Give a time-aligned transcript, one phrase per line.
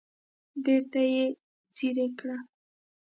[0.63, 1.25] بیرته یې
[1.75, 2.37] څیرې کړه.